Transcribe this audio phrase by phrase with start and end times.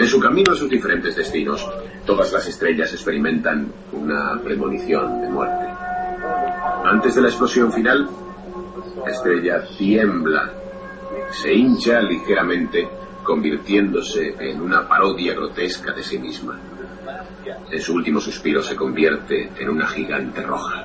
[0.00, 1.68] En su camino a sus diferentes destinos,
[2.06, 5.66] todas las estrellas experimentan una premonición de muerte.
[6.84, 8.08] Antes de la explosión final,
[9.04, 10.54] la estrella tiembla,
[11.30, 12.88] se hincha ligeramente,
[13.22, 16.58] convirtiéndose en una parodia grotesca de sí misma.
[17.70, 20.82] En su último suspiro se convierte en una gigante roja.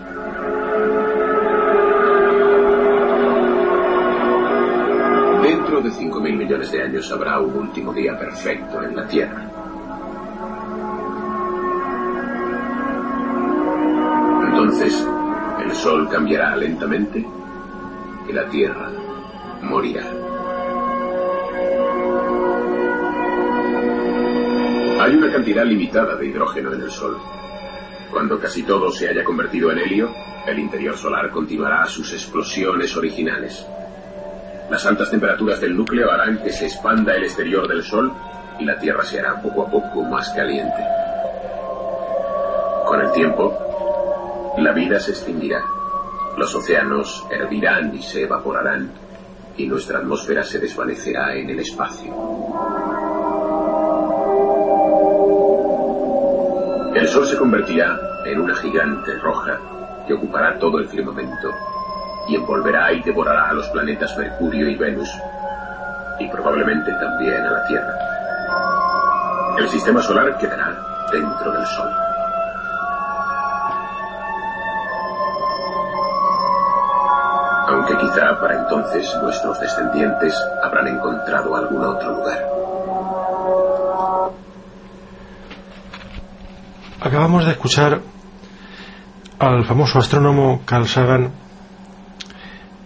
[5.75, 9.43] Dentro de 5.000 millones de años habrá un último día perfecto en la Tierra.
[14.47, 15.05] Entonces,
[15.65, 17.25] el Sol cambiará lentamente
[18.29, 18.89] y la Tierra
[19.63, 20.05] morirá.
[25.01, 27.17] Hay una cantidad limitada de hidrógeno en el Sol.
[28.09, 30.09] Cuando casi todo se haya convertido en helio,
[30.47, 33.67] el interior solar continuará sus explosiones originales.
[34.69, 38.11] Las altas temperaturas del núcleo harán que se expanda el exterior del Sol
[38.59, 40.83] y la Tierra se hará poco a poco más caliente.
[42.85, 45.63] Con el tiempo, la vida se extinguirá.
[46.37, 48.91] Los océanos hervirán y se evaporarán
[49.55, 52.13] y nuestra atmósfera se desvanecerá en el espacio.
[56.95, 59.59] El Sol se convertirá en una gigante roja
[60.07, 61.49] que ocupará todo el firmamento
[62.27, 65.09] y envolverá y devorará a los planetas Mercurio y Venus
[66.19, 67.93] y probablemente también a la Tierra.
[69.57, 70.75] El sistema solar quedará
[71.11, 71.89] dentro del Sol.
[77.67, 82.45] Aunque quizá para entonces nuestros descendientes habrán encontrado algún otro lugar.
[87.01, 88.01] Acabamos de escuchar
[89.39, 91.44] al famoso astrónomo Carl Sagan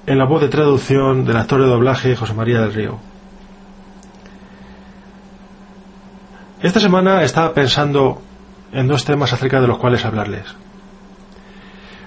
[0.09, 2.97] en la voz de traducción del actor de doblaje José María del Río.
[6.63, 8.19] Esta semana estaba pensando
[8.71, 10.45] en dos temas acerca de los cuales hablarles.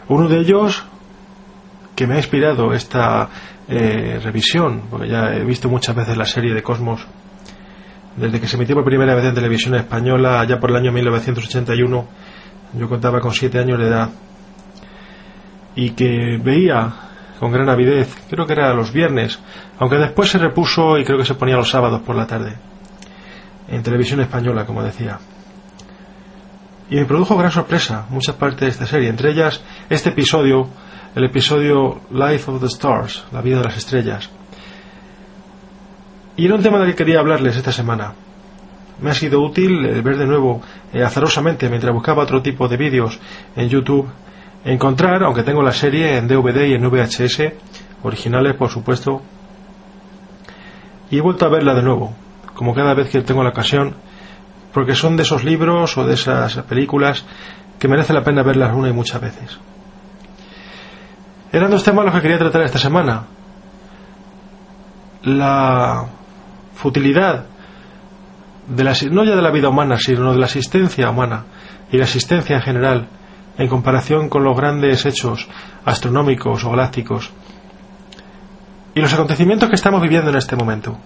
[0.09, 0.85] Uno de ellos,
[1.95, 3.29] que me ha inspirado esta
[3.69, 7.07] eh, revisión, porque ya he visto muchas veces la serie de Cosmos,
[8.17, 12.07] desde que se emitió por primera vez en televisión española, ya por el año 1981,
[12.81, 14.11] yo contaba con siete años de edad,
[15.77, 17.12] y que veía
[17.43, 19.41] con gran avidez, creo que era los viernes,
[19.81, 22.55] aunque después se repuso y creo que se ponía los sábados por la tarde,
[23.67, 25.19] en televisión española, como decía.
[26.89, 29.61] Y me produjo gran sorpresa muchas partes de esta serie, entre ellas
[29.91, 30.69] este episodio,
[31.17, 34.31] el episodio Life of the Stars, la vida de las estrellas.
[36.37, 38.13] Y era un tema del que quería hablarles esta semana.
[39.01, 42.77] Me ha sido útil eh, ver de nuevo, eh, azarosamente, mientras buscaba otro tipo de
[42.77, 43.19] vídeos
[43.57, 44.09] en YouTube,
[44.65, 47.53] encontrar, aunque tengo la serie en DVD y en VHS,
[48.03, 49.23] originales por supuesto,
[51.11, 52.15] y he vuelto a verla de nuevo,
[52.55, 53.95] como cada vez que tengo la ocasión,
[54.73, 57.25] porque son de esos libros o de esas películas
[57.79, 59.59] que merece la pena verlas una y muchas veces.
[61.53, 63.25] Eran dos temas los que quería tratar esta semana.
[65.23, 66.07] La
[66.75, 67.45] futilidad
[68.69, 71.45] de la, no ya de la vida humana, sino de la existencia humana
[71.91, 73.09] y la existencia en general
[73.59, 75.49] en comparación con los grandes hechos
[75.85, 77.31] astronómicos o galácticos
[78.95, 80.99] y los acontecimientos que estamos viviendo en este momento.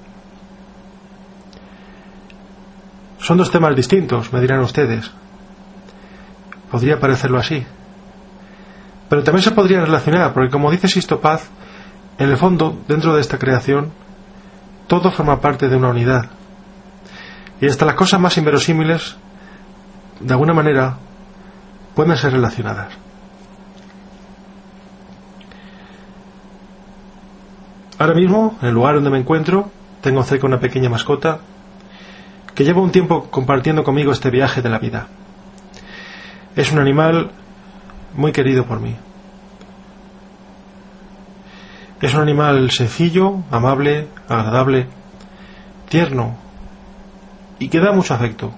[3.18, 5.10] Son dos temas distintos, me dirán ustedes.
[6.70, 7.64] Podría parecerlo así.
[9.08, 11.48] Pero también se podría relacionar, porque como dice Sisto Paz,
[12.18, 13.92] en el fondo, dentro de esta creación,
[14.86, 16.30] todo forma parte de una unidad.
[17.60, 19.16] Y hasta las cosas más inverosímiles,
[20.20, 20.98] de alguna manera,
[21.96, 22.92] pueden ser relacionadas.
[27.98, 29.70] Ahora mismo, en el lugar donde me encuentro,
[30.02, 31.40] tengo cerca una pequeña mascota
[32.54, 35.08] que lleva un tiempo compartiendo conmigo este viaje de la vida.
[36.54, 37.30] Es un animal
[38.14, 38.94] muy querido por mí.
[42.02, 44.86] Es un animal sencillo, amable, agradable,
[45.88, 46.36] tierno
[47.58, 48.52] y que da mucho afecto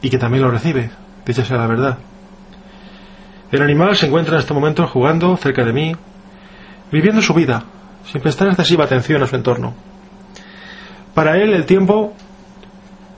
[0.00, 0.90] y que también lo recibe,
[1.26, 1.98] dicha sea la verdad.
[3.50, 5.96] El animal se encuentra en este momento jugando cerca de mí,
[6.90, 7.64] viviendo su vida,
[8.04, 9.74] sin prestar excesiva atención a su entorno.
[11.14, 12.14] Para él el tiempo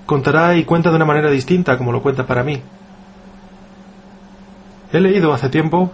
[0.05, 2.61] contará y cuenta de una manera distinta como lo cuenta para mí.
[4.93, 5.93] He leído hace tiempo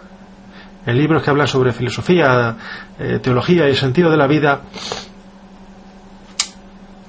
[0.85, 2.57] en libros que hablan sobre filosofía,
[2.99, 4.63] eh, teología y el sentido de la vida,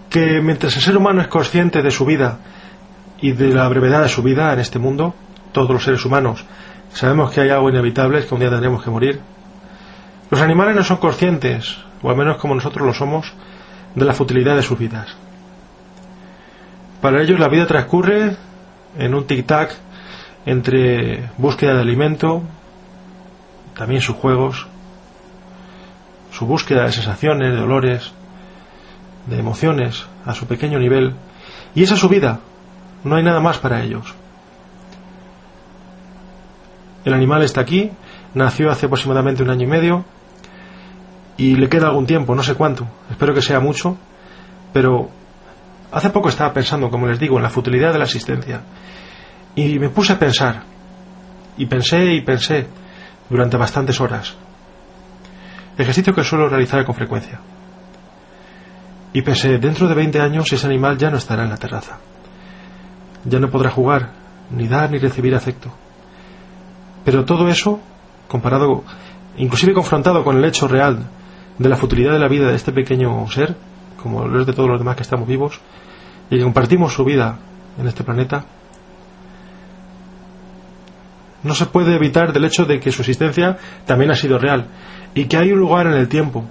[0.10, 2.38] que mientras el ser humano es consciente de su vida
[3.24, 5.16] y de la brevedad de su vida en este mundo,
[5.54, 6.44] todos los seres humanos
[6.92, 9.22] sabemos que hay algo inevitable, que un día tendremos que morir.
[10.30, 13.32] Los animales no son conscientes, o al menos como nosotros lo somos,
[13.96, 15.16] de la futilidad de sus vidas.
[17.00, 18.36] Para ellos la vida transcurre
[18.98, 19.70] en un tic-tac
[20.46, 22.44] entre búsqueda de alimento,
[23.74, 24.68] también sus juegos,
[26.30, 28.12] su búsqueda de sensaciones, de olores,
[29.28, 31.16] de emociones a su pequeño nivel,
[31.74, 32.42] y esa es su vida,
[33.04, 34.14] no hay nada más para ellos.
[37.06, 37.92] El animal está aquí,
[38.34, 40.06] nació hace aproximadamente un año y medio,
[41.38, 43.98] y le queda algún tiempo, no sé cuánto, espero que sea mucho,
[44.72, 45.10] pero
[45.92, 48.62] hace poco estaba pensando, como les digo, en la futilidad de la existencia,
[49.56, 50.64] y me puse a pensar,
[51.58, 52.68] y pensé y pensé
[53.30, 54.36] durante bastantes horas,
[55.78, 57.40] ejercicio que suelo realizar con frecuencia.
[59.12, 62.00] Y pensé, dentro de 20 años ese animal ya no estará en la terraza.
[63.26, 64.12] Ya no podrá jugar,
[64.52, 65.72] ni dar ni recibir afecto.
[67.06, 67.80] Pero todo eso,
[68.28, 68.84] comparado,
[69.38, 71.10] inclusive confrontado con el hecho real
[71.58, 73.56] de la futilidad de la vida de este pequeño ser,
[74.02, 75.60] como lo es de todos los demás que estamos vivos,
[76.30, 77.40] y que compartimos su vida
[77.78, 78.46] en este planeta,
[81.44, 84.68] no se puede evitar del hecho de que su existencia también ha sido real
[85.14, 86.46] y que hay un lugar en el tiempo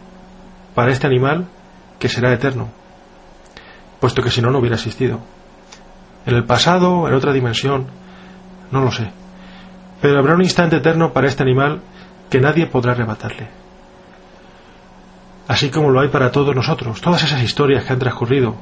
[0.75, 1.47] para este animal
[1.99, 2.69] que será eterno,
[4.01, 5.21] puesto que si no, no hubiera existido.
[6.27, 7.87] En el pasado, en otra dimensión,
[8.71, 9.11] no lo sé.
[10.01, 11.81] Pero habrá un instante eterno para este animal
[12.31, 13.49] que nadie podrá arrebatarle.
[15.49, 18.57] Así como lo hay para todos nosotros, todas esas historias que han transcurrido,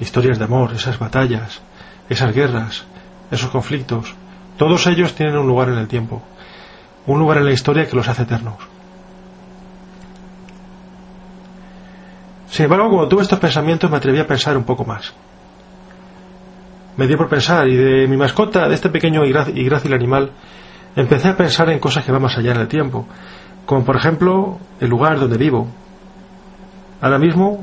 [0.00, 1.60] historias de amor, esas batallas,
[2.08, 2.84] esas guerras,
[3.30, 4.14] esos conflictos,
[4.56, 6.22] todos ellos tienen un lugar en el tiempo,
[7.06, 8.54] un lugar en la historia que los hace eternos.
[12.48, 15.12] Sin embargo, cuando tuve estos pensamientos me atreví a pensar un poco más.
[16.96, 20.30] Me dio por pensar y de mi mascota, de este pequeño y grácil animal,
[20.94, 23.06] empecé a pensar en cosas que van más allá en el tiempo,
[23.66, 25.68] como por ejemplo el lugar donde vivo.
[27.00, 27.60] Ahora mismo,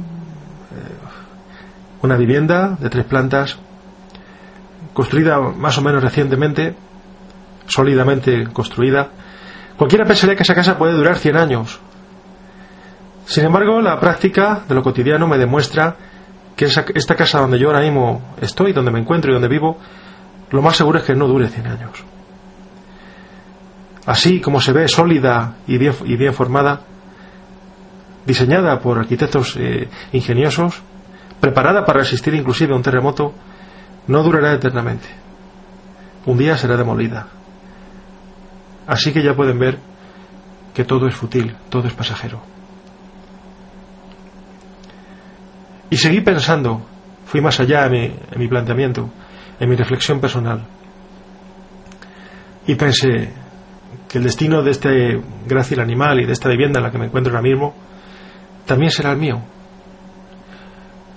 [0.71, 0.95] eh,
[2.01, 3.57] una vivienda de tres plantas,
[4.93, 6.75] construida más o menos recientemente,
[7.67, 9.09] sólidamente construida.
[9.77, 11.79] Cualquiera pensaría que esa casa puede durar 100 años,
[13.25, 15.95] sin embargo, la práctica de lo cotidiano me demuestra
[16.61, 19.77] que esta casa donde yo ahora mismo estoy, donde me encuentro y donde vivo,
[20.51, 22.03] lo más seguro es que no dure 100 años.
[24.05, 26.81] Así como se ve sólida y bien, formada,
[28.25, 30.81] diseñada por arquitectos eh, ingeniosos,
[31.39, 33.33] preparada para resistir inclusive a un terremoto,
[34.07, 35.07] no durará eternamente.
[36.27, 37.27] Un día será demolida.
[38.85, 39.79] Así que ya pueden ver
[40.73, 42.41] que todo es fútil, todo es pasajero.
[45.91, 46.81] Y seguí pensando,
[47.25, 49.09] fui más allá en mi, planteamiento,
[49.59, 50.65] en mi reflexión personal.
[52.65, 53.33] Y pensé
[54.07, 57.07] que el destino de este grácil animal y de esta vivienda en la que me
[57.07, 57.75] encuentro ahora mismo
[58.65, 59.41] también será el mío.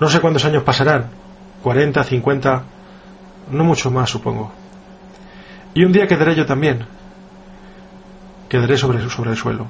[0.00, 1.08] No sé cuántos años pasarán,
[1.62, 2.64] 40, 50,
[3.52, 4.52] no mucho más supongo.
[5.72, 6.84] Y un día quedaré yo también.
[8.48, 9.69] Quedaré sobre, sobre el suelo.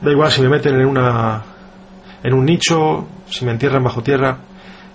[0.00, 1.55] Da igual si me meten en una
[2.26, 4.38] en un nicho, si me entierran bajo tierra,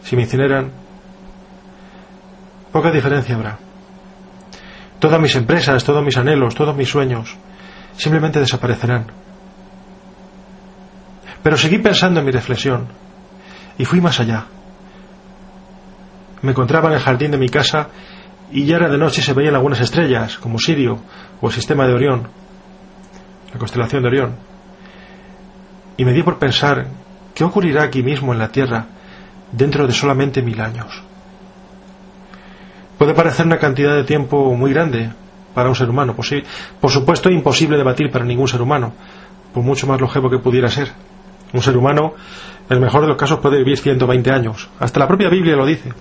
[0.04, 0.70] si me incineran.
[2.74, 3.58] Poca diferencia habrá.
[5.00, 7.38] Todas mis empresas, todos mis anhelos, todos mis sueños,
[7.96, 9.08] simplemente desaparecerán.
[11.42, 12.88] Pero seguí pensando en mi reflexión
[13.78, 14.48] y fui más allá.
[16.42, 17.88] Me encontraba en el jardín de mi casa
[18.52, 21.00] y ya era de noche y se veían algunas estrellas, como Sirio
[21.40, 22.28] o el sistema de Orión,
[23.54, 24.36] la constelación de Orión.
[25.96, 26.88] Y me di por pensar
[27.34, 28.86] ¿Qué ocurrirá aquí mismo en la Tierra
[29.52, 31.04] dentro de solamente mil años?
[32.98, 35.10] Puede parecer una cantidad de tiempo muy grande
[35.54, 36.34] para un ser humano, pues
[36.80, 38.94] por supuesto imposible de batir para ningún ser humano,
[39.54, 40.92] por mucho más longevo que pudiera ser.
[41.54, 42.14] Un ser humano,
[42.70, 44.70] en el mejor de los casos, puede vivir 120 años.
[44.80, 45.92] Hasta la propia Biblia lo dice.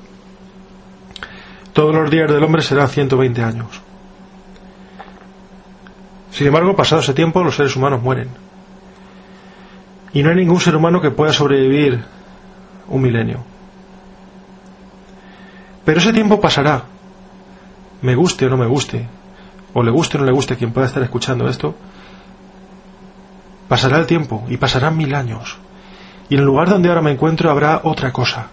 [1.72, 3.80] Todos los días del hombre serán 120 años.
[6.30, 8.28] Sin embargo, pasado ese tiempo, los seres humanos mueren.
[10.12, 12.04] Y no hay ningún ser humano que pueda sobrevivir
[12.88, 13.44] un milenio.
[15.84, 16.84] Pero ese tiempo pasará,
[18.02, 19.06] me guste o no me guste,
[19.72, 21.74] o le guste o no le guste quien pueda estar escuchando esto,
[23.68, 25.58] pasará el tiempo y pasarán mil años.
[26.28, 28.48] Y en el lugar donde ahora me encuentro habrá otra cosa.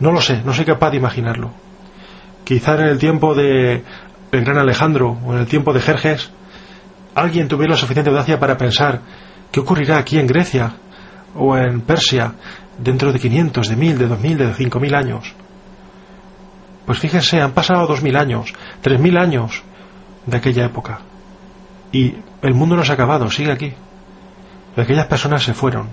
[0.00, 1.50] No lo sé, no soy capaz de imaginarlo.
[2.44, 3.82] Quizá en el tiempo de
[4.32, 6.30] el gran Alejandro o en el tiempo de Jerjes,
[7.14, 9.00] alguien tuviera la suficiente audacia para pensar
[9.56, 10.74] qué ocurrirá aquí en Grecia
[11.34, 12.34] o en Persia
[12.76, 15.32] dentro de 500, de 1000, de 2000, de 5000 años.
[16.84, 19.62] Pues fíjense, han pasado 2000 años, 3000 años
[20.26, 21.00] de aquella época.
[21.90, 23.72] Y el mundo no se ha acabado, sigue aquí.
[24.76, 25.88] Aquellas personas se fueron.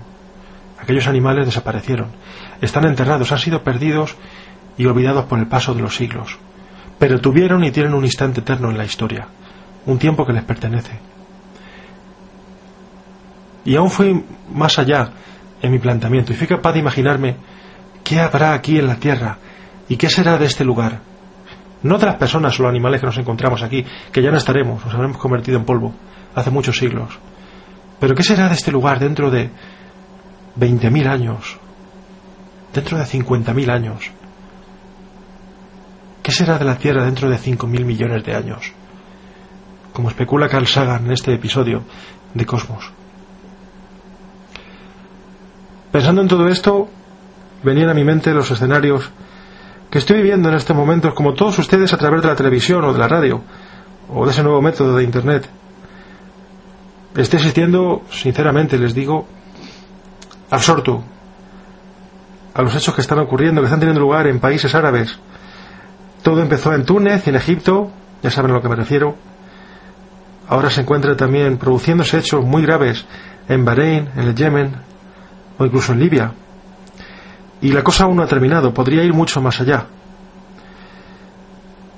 [0.78, 2.08] Aquellos animales desaparecieron.
[2.60, 4.14] Están enterrados, han sido perdidos
[4.76, 6.36] y olvidados por el paso de los siglos.
[6.98, 9.26] Pero tuvieron y tienen un instante eterno en la historia,
[9.86, 11.13] un tiempo que les pertenece.
[13.64, 15.10] Y aún fui más allá
[15.62, 17.36] en mi planteamiento y fui capaz de imaginarme
[18.02, 19.38] qué habrá aquí en la tierra
[19.88, 21.00] y qué será de este lugar.
[21.82, 24.84] No de las personas o los animales que nos encontramos aquí, que ya no estaremos,
[24.84, 25.94] nos habremos convertido en polvo
[26.34, 27.18] hace muchos siglos.
[28.00, 29.50] Pero ¿qué será de este lugar dentro de
[30.58, 31.56] 20.000 años?
[32.72, 34.10] Dentro de 50.000 años.
[36.22, 38.72] ¿Qué será de la Tierra dentro de 5.000 millones de años?
[39.92, 41.84] Como especula Carl Sagan en este episodio
[42.32, 43.03] de Cosmos.
[45.94, 46.88] Pensando en todo esto,
[47.62, 49.12] venían a mi mente los escenarios
[49.88, 52.92] que estoy viviendo en este momento, como todos ustedes a través de la televisión o
[52.92, 53.42] de la radio,
[54.12, 55.48] o de ese nuevo método de Internet.
[57.14, 59.28] Estoy asistiendo, sinceramente les digo,
[60.50, 61.04] absorto
[62.54, 65.16] a los hechos que están ocurriendo, que están teniendo lugar en países árabes.
[66.24, 69.14] Todo empezó en Túnez y en Egipto, ya saben a lo que me refiero.
[70.48, 73.06] Ahora se encuentra también produciéndose hechos muy graves
[73.48, 74.93] en Bahrein, en el Yemen
[75.58, 76.32] o incluso en Libia.
[77.60, 79.86] Y la cosa aún no ha terminado, podría ir mucho más allá.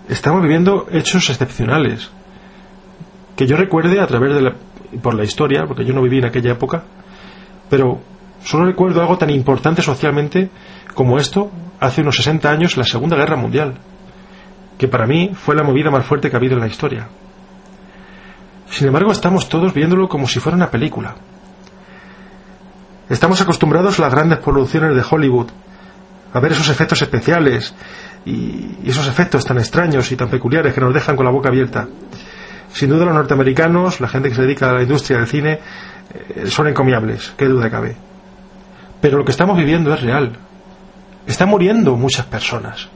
[0.09, 2.11] Estamos viviendo hechos excepcionales.
[3.35, 4.55] Que yo recuerde a través de la,
[5.03, 6.85] por la historia, porque yo no viví en aquella época,
[7.69, 8.01] pero
[8.43, 10.51] solo recuerdo algo tan importante socialmente
[10.95, 13.75] como esto hace unos 60 años, la Segunda Guerra Mundial,
[14.79, 17.09] que para mí fue la movida más fuerte que ha habido en la historia.
[18.69, 21.15] Sin embargo, estamos todos viéndolo como si fuera una película.
[23.09, 25.49] Estamos acostumbrados a las grandes producciones de Hollywood,
[26.33, 27.73] a ver esos efectos especiales
[28.25, 31.87] y esos efectos tan extraños y tan peculiares que nos dejan con la boca abierta.
[32.73, 35.61] Sin duda los norteamericanos, la gente que se dedica a la industria del cine,
[36.13, 37.97] eh, son encomiables, qué duda cabe.
[39.01, 40.37] Pero lo que estamos viviendo es real.
[41.27, 42.89] Están muriendo muchas personas.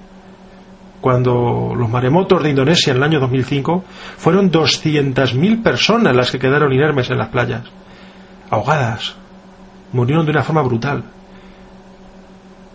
[1.01, 3.85] Cuando los maremotos de Indonesia en el año 2005
[4.19, 7.63] fueron 200.000 personas las que quedaron inermes en las playas,
[8.51, 9.17] ahogadas,
[9.93, 11.05] murieron de una forma brutal.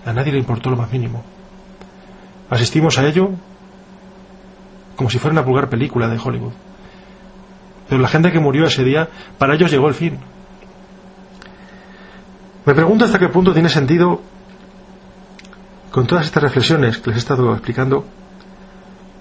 [0.05, 1.23] A nadie le importó lo más mínimo.
[2.49, 3.31] Asistimos a ello
[4.95, 6.53] como si fuera una vulgar película de Hollywood.
[7.89, 10.17] Pero la gente que murió ese día, para ellos llegó el fin.
[12.65, 14.21] Me pregunto hasta qué punto tiene sentido,
[15.91, 18.05] con todas estas reflexiones que les he estado explicando,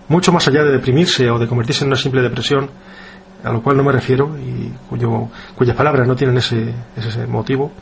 [0.08, 2.70] mucho más allá de deprimirse o de convertirse en una simple depresión,
[3.44, 7.72] a lo cual no me refiero y cuyo, cuyas palabras no tienen ese, ese motivo,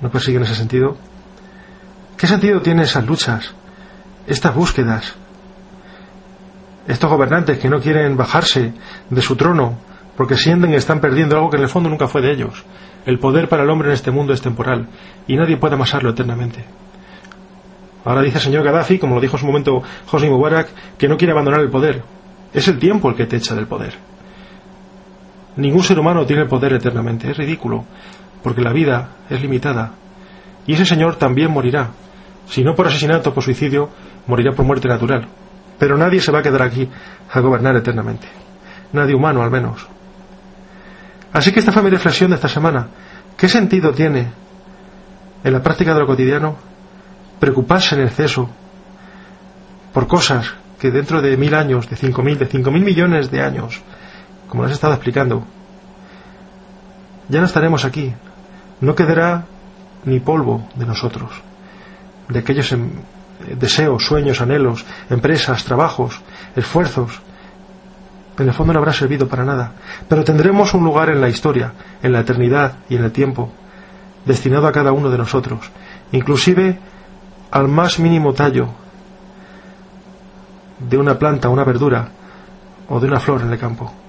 [0.00, 0.96] no persiguen ese sentido.
[2.16, 3.54] ¿Qué sentido tienen esas luchas,
[4.26, 5.14] estas búsquedas,
[6.88, 8.74] estos gobernantes que no quieren bajarse
[9.08, 9.78] de su trono
[10.16, 12.64] porque sienten que están perdiendo algo que en el fondo nunca fue de ellos?
[13.06, 14.88] El poder para el hombre en este mundo es temporal
[15.28, 16.64] y nadie puede amasarlo eternamente.
[18.04, 21.16] Ahora dice el señor Gaddafi, como lo dijo en su momento José Mubarak, que no
[21.16, 22.02] quiere abandonar el poder.
[22.52, 24.11] Es el tiempo el que te echa del poder.
[25.56, 27.30] Ningún ser humano tiene poder eternamente.
[27.30, 27.84] Es ridículo,
[28.42, 29.92] porque la vida es limitada.
[30.66, 31.90] Y ese señor también morirá.
[32.46, 33.90] Si no por asesinato o por suicidio,
[34.26, 35.26] morirá por muerte natural.
[35.78, 36.88] Pero nadie se va a quedar aquí
[37.30, 38.28] a gobernar eternamente.
[38.92, 39.86] Nadie humano, al menos.
[41.32, 42.88] Así que esta fue mi reflexión de esta semana.
[43.36, 44.32] ¿Qué sentido tiene
[45.42, 46.56] en la práctica de lo cotidiano
[47.40, 48.48] preocuparse en exceso
[49.92, 53.40] por cosas que dentro de mil años, de cinco mil, de cinco mil millones de
[53.40, 53.82] años,
[54.52, 55.44] como les he estado explicando,
[57.30, 58.12] ya no estaremos aquí.
[58.82, 59.46] No quedará
[60.04, 61.30] ni polvo de nosotros,
[62.28, 62.90] de aquellos em,
[63.58, 66.20] deseos, sueños, anhelos, empresas, trabajos,
[66.54, 67.22] esfuerzos.
[68.38, 69.72] En el fondo no habrá servido para nada,
[70.06, 73.50] pero tendremos un lugar en la historia, en la eternidad y en el tiempo,
[74.26, 75.60] destinado a cada uno de nosotros,
[76.12, 76.78] inclusive
[77.50, 78.68] al más mínimo tallo
[80.78, 82.06] de una planta, una verdura
[82.90, 84.01] o de una flor en el campo.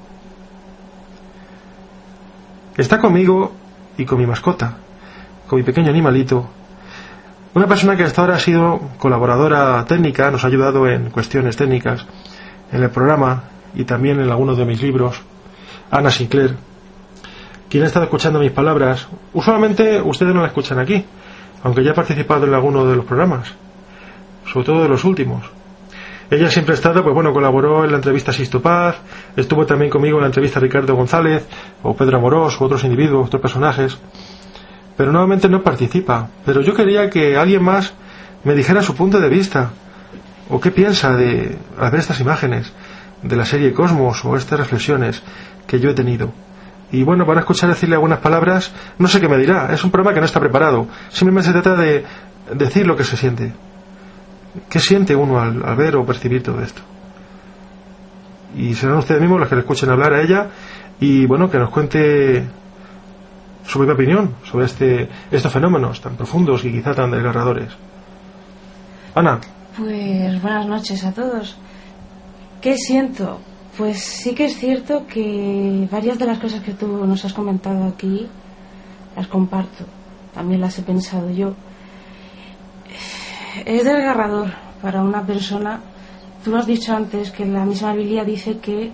[2.78, 3.52] Está conmigo
[4.00, 4.78] y con mi mascota,
[5.48, 6.50] con mi pequeño animalito.
[7.54, 12.04] Una persona que hasta ahora ha sido colaboradora técnica, nos ha ayudado en cuestiones técnicas
[12.72, 13.44] en el programa
[13.76, 15.22] y también en algunos de mis libros,
[15.92, 16.56] Ana Sinclair,
[17.70, 19.08] quien ha estado escuchando mis palabras.
[19.34, 21.06] Usualmente ustedes no la escuchan aquí,
[21.62, 23.54] aunque ya ha participado en alguno de los programas,
[24.52, 25.44] sobre todo de los últimos.
[26.32, 28.96] Ella siempre ha estado, pues bueno, colaboró en la entrevista Sisto Paz,
[29.36, 31.48] estuvo también conmigo en la entrevista Ricardo González,
[31.84, 33.98] o Pedro Amorós, o otros individuos, otros personajes,
[34.98, 36.30] pero nuevamente no participa.
[36.46, 37.94] Pero yo quería que alguien más
[38.44, 39.72] me dijera su punto de vista,
[40.50, 42.72] o qué piensa de al ver estas imágenes
[43.22, 45.24] de la serie Cosmos o estas reflexiones
[45.68, 46.32] que yo he tenido.
[46.92, 49.90] Y bueno, van a escuchar decirle algunas palabras, no sé qué me dirá, es un
[49.90, 52.06] programa que no está preparado, simplemente se trata de
[52.54, 53.54] decir lo que se siente.
[54.70, 56.82] ¿Qué siente uno al, ver o percibir todo esto?
[58.56, 60.48] Y serán ustedes mismos los que le escuchen hablar a ella
[61.04, 62.46] y bueno, que nos cuente
[63.66, 67.74] su propia opinión sobre este, estos fenómenos tan profundos y quizá tan desgarradores.
[69.14, 69.42] Ana.
[69.78, 71.58] Pues buenas noches a todos.
[72.62, 73.42] ¿Qué siento?
[73.78, 77.84] Pues sí que es cierto que varias de las cosas que tú nos has comentado
[77.86, 78.26] aquí
[79.18, 79.84] las comparto.
[80.34, 81.54] También las he pensado yo
[83.66, 85.82] es desgarrador para una persona.
[86.46, 88.90] Tú lo has dicho antes que la misma Biblia dice que,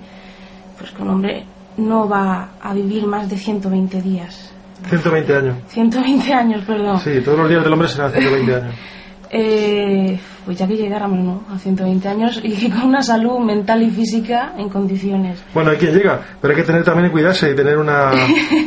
[0.77, 1.45] pues, que un hombre
[1.79, 4.51] no va a vivir más de 120 días.
[4.87, 5.57] 120 años.
[5.69, 6.99] 120 años, perdón.
[6.99, 8.75] Sí, todos los días del hombre serán 120 años.
[9.31, 11.43] Eh, pues ya que llegáramos ¿no?
[11.53, 15.43] a 120 años y con una salud mental y física en condiciones.
[15.53, 18.09] Bueno, hay quien llega, pero hay que tener también cuidarse y tener una...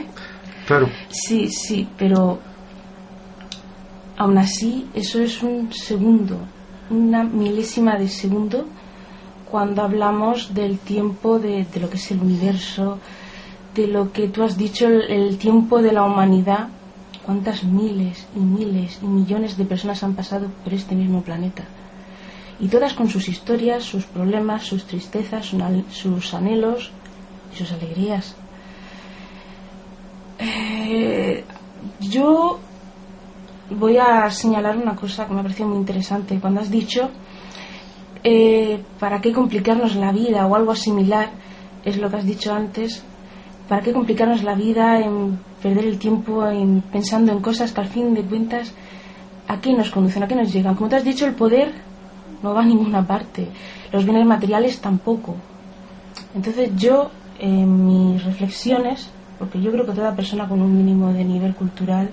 [0.69, 0.89] claro.
[1.11, 2.39] Sí, sí, pero
[4.23, 6.39] Aún así, eso es un segundo,
[6.91, 8.67] una milésima de segundo
[9.53, 12.99] cuando hablamos del tiempo de, lo que es el universo,
[13.75, 16.69] de lo que tú has dicho, el, tiempo de la humanidad,
[17.23, 21.65] cuántas miles y miles y millones de personas han pasado por este mismo planeta.
[22.61, 25.53] Y todas con sus historias, sus problemas, sus tristezas,
[25.91, 26.91] sus anhelos
[27.53, 28.35] y sus alegrías.
[30.39, 31.45] Eh,
[32.01, 32.59] yo
[33.69, 36.41] voy a señalar una cosa que me ha parecido muy interesante.
[36.41, 37.11] Cuando has dicho,
[38.25, 40.47] eh, ¿para qué complicarnos la vida?
[40.47, 41.31] o algo similar,
[41.85, 43.03] es lo que has dicho antes,
[43.69, 47.89] ¿para qué complicarnos la vida en perder el tiempo en, pensando en cosas que al
[47.89, 48.73] fin de cuentas,
[49.49, 50.23] ¿a qué nos conducen?
[50.23, 50.75] ¿A qué nos llegan?
[50.75, 51.73] Como te has dicho, el poder
[52.43, 53.49] no va a ninguna parte,
[53.93, 55.37] los bienes materiales tampoco.
[56.35, 61.25] Entonces yo, en mis reflexiones, porque yo creo que toda persona con un mínimo de
[61.25, 62.11] nivel cultural,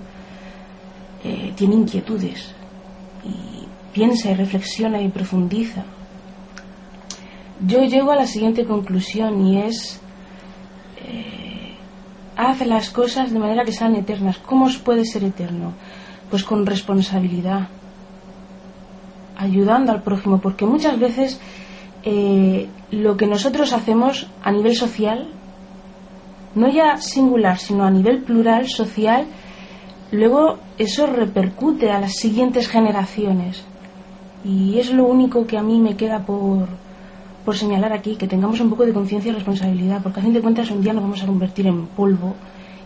[1.22, 2.54] eh, tiene inquietudes
[3.24, 5.84] y piensa y reflexiona y profundiza.
[7.66, 10.00] Yo llego a la siguiente conclusión y es,
[11.04, 11.74] eh,
[12.36, 14.38] haz las cosas de manera que sean eternas.
[14.38, 15.74] ¿Cómo puede ser eterno?
[16.30, 17.68] Pues con responsabilidad,
[19.36, 21.38] ayudando al prójimo, porque muchas veces
[22.02, 25.28] eh, lo que nosotros hacemos a nivel social,
[26.54, 29.26] no ya singular, sino a nivel plural, social,
[30.12, 33.64] luego eso repercute a las siguientes generaciones.
[34.44, 36.68] Y es lo único que a mí me queda por,
[37.44, 40.40] por señalar aquí, que tengamos un poco de conciencia y responsabilidad, porque a fin de
[40.40, 42.34] cuentas un día nos vamos a convertir en polvo,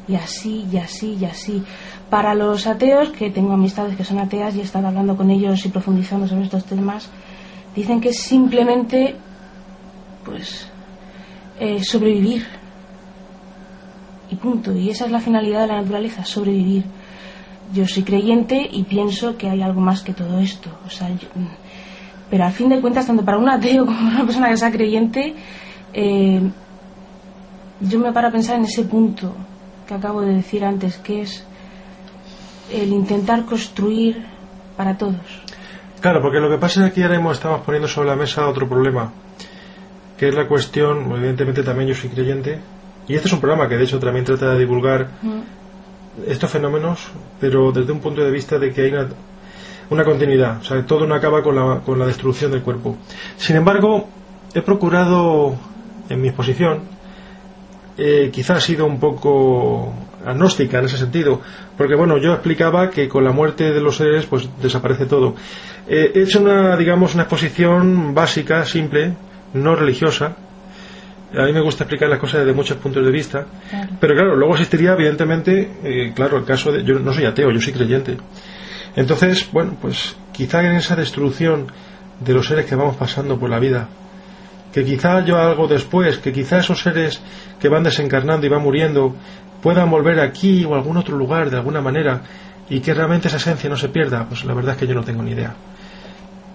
[0.06, 1.62] y así, y así, y así.
[2.10, 5.64] Para los ateos, que tengo amistades que son ateas y he estado hablando con ellos
[5.64, 7.08] y profundizando sobre estos temas,
[7.74, 9.16] dicen que es simplemente,
[10.24, 10.68] pues,
[11.58, 12.46] eh, sobrevivir.
[14.30, 14.74] Y punto.
[14.76, 16.84] Y esa es la finalidad de la naturaleza, sobrevivir
[17.72, 20.70] yo soy creyente y pienso que hay algo más que todo esto.
[20.86, 21.10] O sea,
[22.34, 24.72] pero al fin de cuentas, tanto para un ateo como para una persona que sea
[24.72, 25.36] creyente,
[25.92, 26.40] eh,
[27.78, 29.32] yo me paro a pensar en ese punto
[29.86, 31.46] que acabo de decir antes, que es
[32.72, 34.26] el intentar construir
[34.76, 35.44] para todos.
[36.00, 39.12] Claro, porque lo que pasa es que ahora estamos poniendo sobre la mesa otro problema,
[40.18, 42.58] que es la cuestión, evidentemente también yo soy creyente,
[43.06, 45.08] y este es un programa que de hecho también trata de divulgar
[46.26, 49.06] estos fenómenos, pero desde un punto de vista de que hay una,
[50.04, 52.96] continuidad, o sea, todo no acaba con la, con la destrucción del cuerpo.
[53.36, 54.08] Sin embargo,
[54.54, 55.54] he procurado
[56.08, 56.82] en mi exposición,
[57.96, 59.92] eh, quizás ha sido un poco
[60.24, 61.40] agnóstica en ese sentido,
[61.76, 65.34] porque bueno, yo explicaba que con la muerte de los seres pues desaparece todo.
[65.86, 69.12] Eh, he hecho una, digamos, una exposición básica, simple,
[69.52, 70.36] no religiosa,
[71.36, 73.44] a mí me gusta explicar las cosas desde muchos puntos de vista,
[74.00, 77.60] pero claro, luego existiría evidentemente, eh, claro, el caso de, yo no soy ateo, yo
[77.60, 78.16] soy creyente.
[78.96, 81.66] Entonces, bueno, pues quizá en esa destrucción
[82.20, 83.88] de los seres que vamos pasando por la vida,
[84.72, 87.20] que quizá yo algo después, que quizá esos seres
[87.60, 89.14] que van desencarnando y van muriendo
[89.62, 92.20] puedan volver aquí o algún otro lugar de alguna manera
[92.68, 95.02] y que realmente esa esencia no se pierda, pues la verdad es que yo no
[95.02, 95.54] tengo ni idea.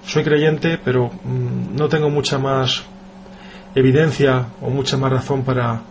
[0.05, 2.83] Soy creyente, pero mm, no tengo mucha más
[3.75, 5.81] evidencia o mucha más razón para,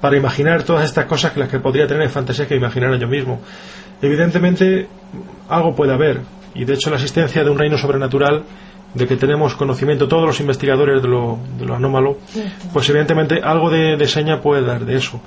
[0.00, 3.08] para imaginar todas estas cosas que las que podría tener en fantasía que imaginar yo
[3.08, 3.40] mismo.
[4.02, 4.88] Evidentemente
[5.48, 6.20] algo puede haber.
[6.54, 8.44] Y de hecho la existencia de un reino sobrenatural
[8.94, 12.18] de que tenemos conocimiento todos los investigadores de lo, de lo anómalo,
[12.72, 15.20] pues evidentemente algo de, seña puede dar de eso.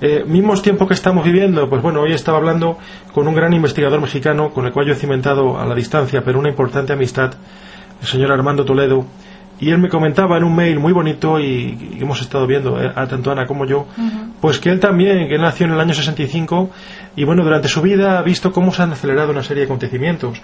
[0.00, 2.78] Eh, mismos tiempos que estamos viviendo, pues bueno, hoy estaba hablando
[3.12, 6.40] con un gran investigador mexicano con el cual yo he cimentado a la distancia, pero
[6.40, 7.34] una importante amistad,
[8.00, 9.06] el señor Armando Toledo,
[9.60, 13.30] y él me comentaba en un mail muy bonito y, hemos estado viendo, eh, tanto
[13.30, 13.86] Ana como yo,
[14.40, 16.70] pues que él también, que nació en el año 65
[17.16, 20.40] y bueno, durante su vida ha visto cómo se han acelerado una serie de acontecimientos.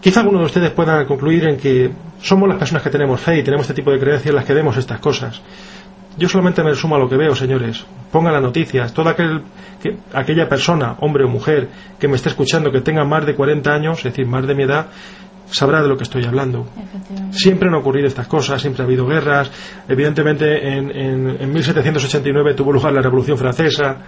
[0.00, 3.42] Quizá algunos de ustedes puedan concluir en que somos las personas que tenemos fe y
[3.42, 5.40] tenemos este tipo de creencias las que vemos estas cosas.
[6.16, 7.84] Yo solamente me resumo a lo que veo, señores.
[8.10, 8.92] Pongan las noticias.
[8.92, 9.42] Toda aquel,
[9.80, 13.70] que, aquella persona, hombre o mujer, que me esté escuchando, que tenga más de 40
[13.72, 14.86] años, es decir, más de mi edad,
[15.50, 16.66] sabrá de lo que estoy hablando.
[17.30, 19.50] Siempre han ocurrido estas cosas, siempre ha habido guerras.
[19.88, 23.98] Evidentemente, en, en, 1789 tuvo lugar la Revolución Francesa.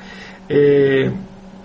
[0.48, 1.10] Eh,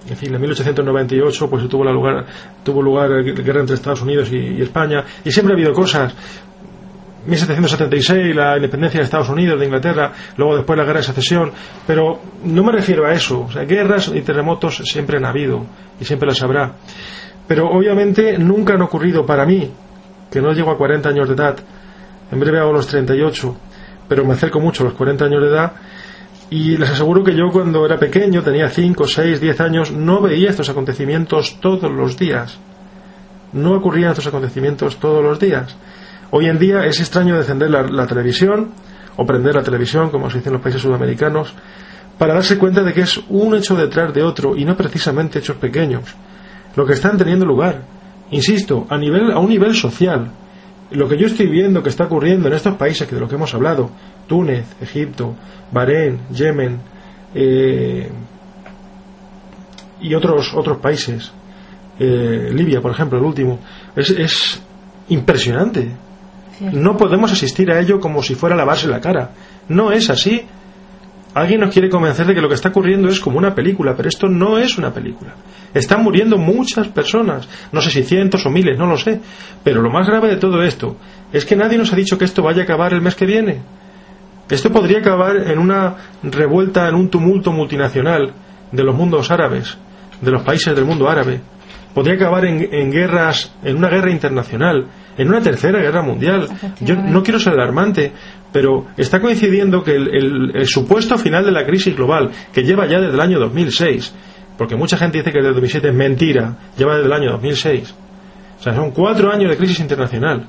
[0.07, 2.25] en fin, en 1898 pues tuvo, lugar,
[2.63, 6.13] tuvo lugar la guerra entre Estados Unidos y, España, y siempre ha habido cosas.
[7.25, 11.51] 1776, la independencia de Estados Unidos, de Inglaterra, luego después la guerra de secesión,
[11.87, 13.41] pero no me refiero a eso.
[13.41, 15.65] O sea, guerras y terremotos siempre han habido
[15.99, 16.75] y siempre las habrá.
[17.47, 19.71] Pero obviamente nunca han ocurrido para mí,
[20.31, 21.57] que no llego a 40 años de edad,
[22.31, 23.55] en breve hago los 38,
[24.07, 25.73] pero me acerco mucho a los 40 años de edad,
[26.49, 30.51] y les aseguro que yo cuando era pequeño, tenía 5, 6, 10 años, no veía
[30.51, 32.59] estos acontecimientos todos los días.
[33.53, 35.75] No ocurrían estos acontecimientos todos los días.
[36.31, 38.71] Hoy en día es extraño encender la, televisión
[39.15, 41.53] o prender la televisión, como se dice en los países sudamericanos,
[42.17, 45.57] para darse cuenta de que es un hecho detrás de otro y no precisamente hechos
[45.57, 46.15] pequeños.
[46.75, 47.83] Lo que están teniendo lugar,
[48.31, 50.31] insisto, a, nivel, a un nivel social.
[50.91, 53.35] Lo que yo estoy viendo que está ocurriendo en estos países que de lo que
[53.35, 53.89] hemos hablado,
[54.27, 55.35] Túnez, Egipto,
[55.71, 56.79] Bahrein, Yemen
[57.33, 58.09] eh,
[60.01, 61.31] y otros, otros países,
[61.99, 63.59] eh, Libia, por ejemplo, el último,
[63.95, 64.61] es,
[65.09, 65.91] impresionante.
[66.59, 69.31] No podemos asistir a ello como si fuera lavarse la cara.
[69.67, 70.45] No es así.
[71.35, 74.07] Alguien nos quiere convencer de que lo que está ocurriendo es como una película, pero
[74.07, 75.35] esto no es una película.
[75.73, 79.19] Están muriendo muchas personas, no sé si cientos o miles, no lo sé.
[79.61, 80.95] Pero lo más grave de todo esto
[81.33, 83.59] es que nadie nos ha dicho que esto vaya a acabar el mes que viene.
[84.49, 88.31] Esto podría acabar en una revuelta, en un tumulto multinacional
[88.71, 89.77] de los mundos árabes,
[90.21, 91.41] de los países del mundo árabe.
[91.93, 96.47] Podría acabar en, guerras, en una guerra internacional, en una tercera guerra mundial.
[96.79, 98.13] Yo no quiero ser alarmante,
[98.51, 103.15] pero está coincidiendo que el, supuesto final de la crisis global, que lleva ya desde
[103.15, 104.13] el año 2006,
[104.57, 107.95] porque mucha gente dice que desde 2007 es mentira, lleva desde el año 2006.
[108.57, 110.47] O sea, son cuatro años de crisis internacional.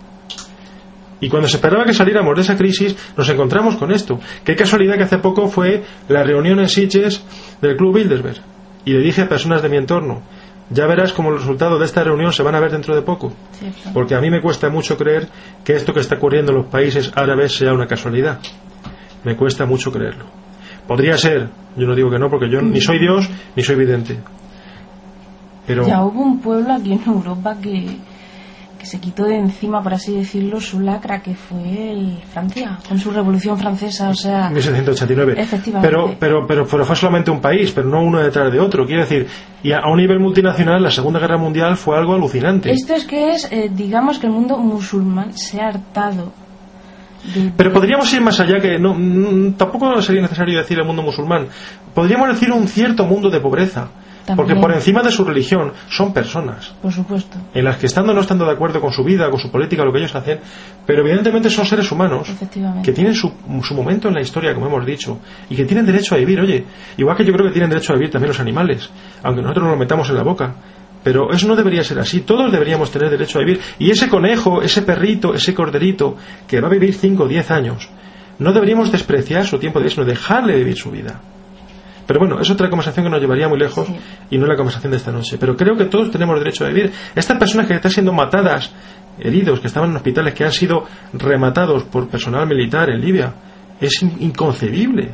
[1.20, 4.20] Y cuando se esperaba que saliéramos de esa crisis, nos encontramos con esto.
[4.44, 7.24] Qué casualidad que hace poco fue la reunión en Sitges
[7.60, 8.36] del Club Bilderberg.
[8.84, 10.22] Y le dije a personas de mi entorno,
[10.70, 13.32] ya verás cómo los resultados de esta reunión se van a ver dentro de poco.
[13.94, 15.28] Porque a mí me cuesta mucho creer
[15.64, 18.40] que esto que está ocurriendo en los países árabes sea una casualidad.
[19.24, 20.26] Me cuesta mucho creerlo.
[20.86, 24.18] Podría ser, yo no digo que no, porque yo ni soy Dios ni soy vidente.
[25.66, 25.86] Pero...
[25.86, 27.96] Ya hubo un pueblo aquí en Europa que,
[28.84, 33.10] se quitó de encima, por así decirlo, su lacra, que fue el Francia, con su
[33.10, 34.50] revolución francesa, o sea...
[34.50, 35.34] 1789.
[35.38, 35.88] Efectivamente.
[35.88, 38.84] Pero, pero, pero, fue solamente un país, pero no uno detrás de otro.
[38.84, 39.26] Quiere decir,
[39.62, 42.70] y a, un nivel multinacional, la Segunda Guerra Mundial fue algo alucinante.
[42.70, 46.32] Esto es que es, eh, digamos que el mundo musulmán se ha hartado
[47.56, 48.94] pero podríamos ir más allá que no,
[49.56, 51.48] tampoco sería necesario decir el mundo musulmán.
[51.94, 53.88] Podríamos decir un cierto mundo de pobreza
[54.34, 56.74] porque por encima de su religión son personas.
[56.82, 57.36] Por supuesto.
[57.54, 59.84] En las que estando o no estando de acuerdo con su vida, con su política,
[59.84, 60.40] lo que ellos hacen,
[60.86, 62.28] pero evidentemente son seres humanos
[62.82, 66.14] que tienen su, su, momento en la historia, como hemos dicho, y que tienen derecho
[66.14, 66.40] a vivir.
[66.40, 66.64] Oye,
[66.96, 68.90] igual que yo creo que tienen derecho a vivir también los animales,
[69.22, 70.54] aunque nosotros nos lo metamos en la boca.
[71.04, 72.22] Pero eso no debería ser así.
[72.22, 73.60] Todos deberíamos tener derecho a vivir.
[73.78, 76.16] Y ese conejo, ese perrito, ese corderito,
[76.48, 77.88] que va a vivir 5 o 10 años,
[78.40, 81.20] no deberíamos despreciar su tiempo de vida, sino dejarle vivir su vida.
[82.06, 83.88] Pero bueno, es otra conversación que nos llevaría muy lejos
[84.30, 85.36] y no es la conversación de esta noche.
[85.38, 86.92] Pero creo que todos tenemos derecho a vivir.
[87.14, 88.72] Estas personas que están siendo matadas,
[89.18, 93.32] heridos, que estaban en hospitales, que han sido rematados por personal militar en Libia,
[93.80, 95.12] es inconcebible.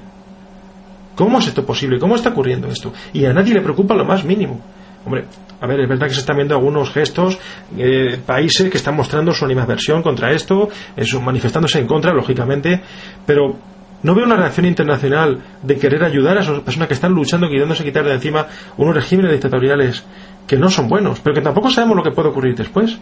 [1.14, 1.98] ¿Cómo es esto posible?
[1.98, 2.92] ¿Cómo está ocurriendo esto?
[3.12, 4.60] Y a nadie le preocupa lo más mínimo.
[5.04, 5.24] Hombre,
[5.60, 7.38] a ver, es verdad que se están viendo algunos gestos,
[7.76, 12.80] eh, países que están mostrando su animadversión contra esto, eso, manifestándose en contra, lógicamente,
[13.26, 13.56] pero
[14.02, 17.84] no veo una reacción internacional de querer ayudar a esas personas que están luchando, queriéndose
[17.84, 20.04] quitar de encima unos regímenes dictatoriales
[20.46, 22.98] que no son buenos, pero que tampoco sabemos lo que puede ocurrir después.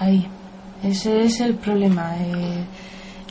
[0.00, 0.26] Ahí,
[0.82, 2.16] ese es el problema.
[2.18, 2.64] Eh,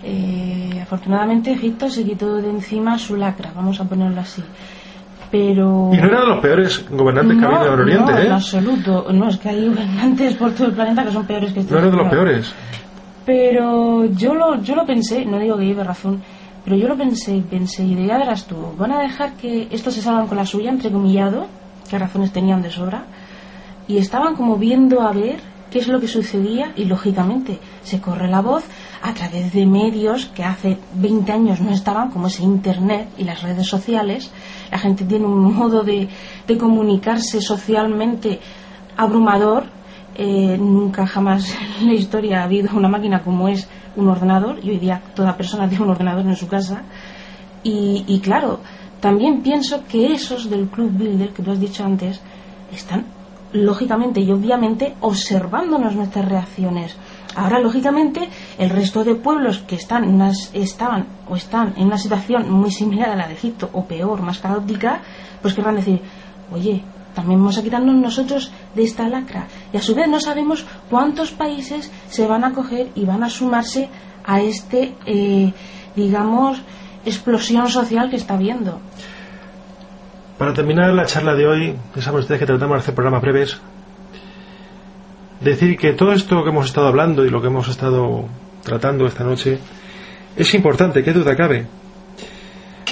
[0.04, 4.44] eh, afortunadamente Egipto se quitó de encima su lacra, vamos a ponerlo así.
[5.32, 5.90] pero...
[5.92, 8.26] Y no era de los peores gobernantes que ha habido en el Oriente, no, ¿eh?
[8.28, 9.08] en absoluto.
[9.12, 11.74] No, es que hay gobernantes por todo el planeta que son peores que este.
[11.74, 12.54] No era de los peores.
[13.26, 16.22] Pero yo lo, yo lo pensé, no digo que lleve razón,
[16.66, 19.94] pero yo lo pensé pensé, y de ya verás tú, van a dejar que estos
[19.94, 21.46] se salgan con la suya, entrecomillado,
[21.88, 23.06] qué razones tenían de sobra,
[23.88, 28.28] y estaban como viendo a ver qué es lo que sucedía, y lógicamente se corre
[28.28, 28.64] la voz
[29.04, 33.44] a través de medios que hace 20 años no estaban, como es Internet y las
[33.44, 34.32] redes sociales.
[34.72, 36.10] La gente tiene un modo de,
[36.48, 38.40] de comunicarse socialmente
[38.98, 39.66] abrumador
[40.16, 44.70] eh, nunca jamás en la historia ha habido una máquina como es un ordenador y
[44.72, 46.84] hoy día toda persona tiene un ordenador en su casa.
[47.64, 48.60] Y, y claro
[49.02, 52.22] también pienso que esos del club builder que tú has dicho antes
[52.74, 53.06] están
[53.54, 56.96] lógicamente y obviamente observándonos nuestras reacciones.
[57.36, 62.50] Ahora lógicamente el resto de pueblos que están unas- estaban o están en una situación
[62.50, 65.02] muy similar a la de Egipto o peor más caótica
[65.42, 66.02] pues querrán decir
[66.52, 66.82] oye
[67.16, 69.48] también vamos a quitarnos nosotros de esta lacra.
[69.74, 73.30] Y a su vez no sabemos cuántos países se van a coger y van a
[73.30, 73.90] sumarse
[74.26, 75.54] a este, eh,
[75.96, 76.62] digamos,
[77.06, 78.80] explosión social que está habiendo.
[80.38, 83.62] Para terminar la charla de hoy, ya saben ustedes que tratamos de hacer programas breves,
[85.40, 88.26] decir que todo esto que hemos estado hablando y lo que hemos estado
[88.62, 89.60] tratando esta noche
[90.36, 91.66] es importante, qué duda cabe.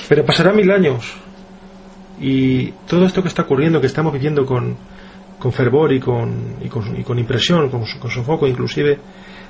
[0.07, 1.17] Pero pasará mil años
[2.23, 4.75] y todo esto que está ocurriendo, que estamos viviendo con,
[5.39, 8.97] con fervor y con, y con, y con impresión, con, con sofoco inclusive,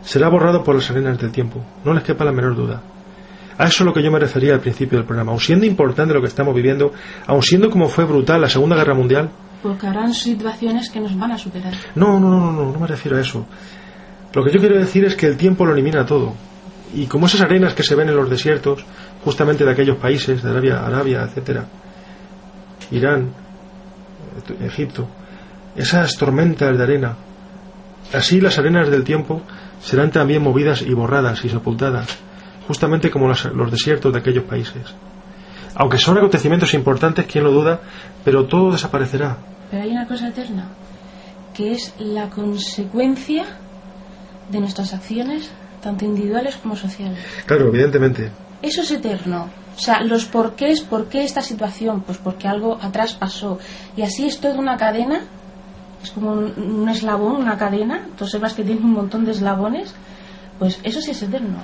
[0.02, 1.64] será borrado por las arenas del tiempo.
[1.86, 2.82] No les quepa la menor duda.
[3.58, 5.32] A eso es lo que yo me refería al principio del programa.
[5.32, 6.92] Aun siendo importante lo que estamos viviendo,
[7.28, 9.30] aun siendo como fue brutal la Segunda Guerra Mundial,
[9.62, 11.74] Porque habrán situaciones que nos van a superar.
[11.96, 13.46] no, no, no, no, no me refiero a eso.
[14.34, 16.34] Lo que yo quiero decir es que el tiempo lo elimina todo.
[16.96, 18.84] Y como esas arenas que se ven en los desiertos,
[19.24, 21.66] justamente de aquellos países, de Arabia, Arabia, etcétera,
[22.94, 23.32] Irán,
[24.62, 25.08] Egipto,
[25.76, 27.16] esas tormentas de arena,
[28.14, 29.42] así las arenas del tiempo
[29.82, 32.08] serán también movidas y borradas y sepultadas,
[32.68, 34.94] justamente como las- los desiertos de aquellos países.
[35.76, 37.80] Aunque son acontecimientos importantes, quién lo duda,
[38.24, 39.38] pero todo desaparecerá.
[39.72, 40.68] Pero hay una cosa eterna,
[41.54, 43.44] que es la consecuencia
[44.52, 45.52] de nuestras acciones,
[45.82, 47.20] tanto individuales como sociales.
[47.46, 48.30] Claro, evidentemente.
[48.62, 49.50] Eso es eterno.
[49.76, 53.58] O sea, los porqués, por qué esta situación, pues porque algo atrás pasó.
[53.98, 55.22] Y así es toda una cadena,
[56.04, 59.94] es como un, un eslabón, una cadena, tú sepas que tiene un montón de eslabones,
[60.60, 61.58] pues eso sí es eterno.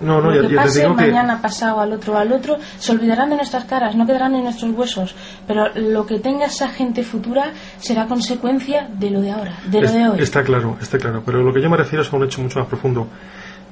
[0.00, 1.02] No, no, Lo ya, que ya te pase digo que...
[1.08, 4.70] mañana, pasado, al otro, al otro, se olvidarán de nuestras caras, no quedarán en nuestros
[4.72, 5.14] huesos.
[5.46, 9.86] Pero lo que tenga esa gente futura será consecuencia de lo de ahora, de lo
[9.88, 10.18] Es- de hoy.
[10.22, 11.22] Está claro, está claro.
[11.26, 13.08] Pero lo que yo me refiero es a un hecho mucho más profundo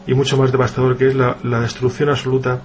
[0.06, 2.60] y mucho más devastador, que es la, la destrucción absoluta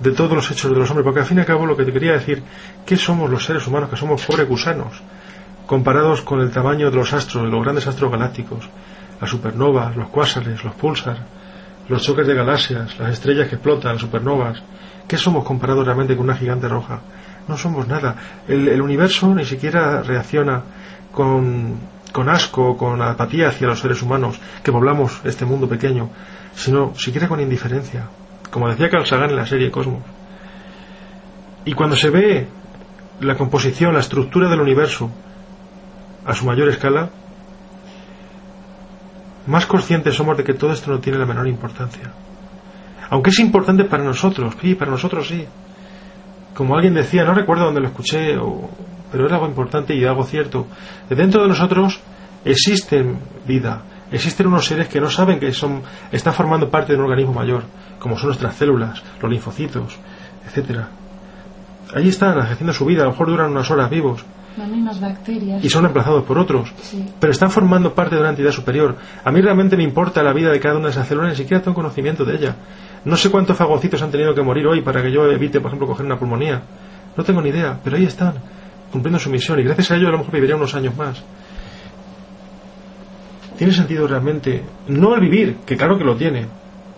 [0.00, 1.04] de todos los hechos de los hombres.
[1.04, 2.42] Porque al fin y al cabo lo que te quería decir,
[2.86, 3.90] ¿qué somos los seres humanos?
[3.90, 5.00] Que somos pobres gusanos,
[5.66, 8.68] comparados con el tamaño de los astros, de los grandes astros galácticos,
[9.20, 11.18] las supernovas, los cuásares, los púlsar,
[11.88, 14.62] los choques de galaxias, las estrellas que explotan, supernovas.
[15.06, 17.00] ¿Qué somos comparados realmente con una gigante roja?
[17.48, 18.14] No somos nada.
[18.46, 20.62] El, el universo ni siquiera reacciona
[21.12, 21.78] con,
[22.12, 26.10] con asco, con apatía hacia los seres humanos que poblamos este mundo pequeño,
[26.54, 28.04] sino siquiera con indiferencia,
[28.50, 30.02] como decía Carl Sagan en la serie Cosmos.
[31.64, 32.46] Y cuando se ve
[33.20, 35.10] la composición, la estructura del universo
[36.24, 37.10] a su mayor escala,
[39.46, 42.10] más conscientes somos de que todo esto no tiene la menor importancia.
[43.10, 45.46] Aunque es importante para nosotros, sí, para nosotros sí.
[46.54, 48.68] Como alguien decía, no recuerdo dónde lo escuché, o-
[49.10, 50.66] pero era algo importante y algo cierto.
[51.08, 52.00] De dentro de nosotros
[52.44, 57.04] existen vida, existen unos seres que no saben que son, están formando parte de un
[57.04, 57.62] organismo mayor,
[57.98, 59.96] como son nuestras células, los linfocitos,
[60.46, 60.88] etcétera.
[61.94, 64.22] Ahí están haciendo su vida, a lo mejor duran unas horas vivos
[64.58, 65.64] Las mismas bacterias.
[65.64, 67.02] y son reemplazados por otros Sí.
[67.18, 68.96] pero están formando parte de una entidad superior.
[69.24, 71.62] A mí realmente me importa la vida de cada una de esas células, ni siquiera
[71.62, 72.56] tengo conocimiento de ella.
[73.04, 75.86] No sé cuántos fagocitos han tenido que morir hoy para que yo evite, por ejemplo,
[75.86, 76.60] coger una pulmonía.
[77.16, 78.34] No tengo ni idea, pero ahí están,
[78.92, 81.22] cumpliendo su misión, y gracias a ello a lo mejor viviría unos años más.
[83.58, 84.62] ¿Tiene sentido realmente?
[84.86, 86.46] No el vivir, que claro que lo tiene,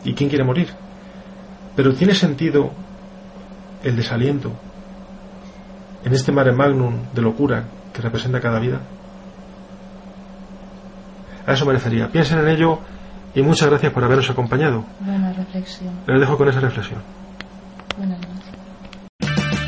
[0.04, 0.68] y quién quiere morir,
[1.74, 2.70] pero ¿tiene sentido
[3.82, 4.52] el desaliento
[6.04, 8.80] en este mare magnum de locura que representa cada vida?
[11.46, 12.08] A eso me refería.
[12.08, 12.78] Piensen en ello
[13.34, 14.84] y muchas gracias por habernos acompañado.
[15.00, 15.94] Buena reflexión.
[16.06, 17.00] Les dejo con esa reflexión.